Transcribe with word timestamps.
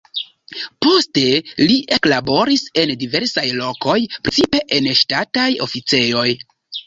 Poste 0.83 1.23
li 1.71 1.75
eklaboris 1.97 2.63
en 2.83 2.93
diversaj 3.03 3.45
lokoj, 3.59 3.97
precipe 4.29 4.63
en 4.79 4.89
ŝtataj 5.03 5.47
oficejoj. 5.69 6.27